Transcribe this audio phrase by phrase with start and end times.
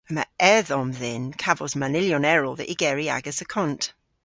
[0.09, 0.23] Yma
[0.53, 3.83] edhom dhyn kavos manylyon erel dhe ygeri agas akont.